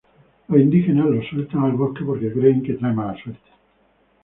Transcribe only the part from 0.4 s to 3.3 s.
Los indígenas los sueltan al bosque porque creen que trae mala